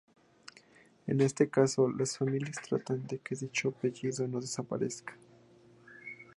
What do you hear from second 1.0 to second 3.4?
En ese caso las familias tratan de que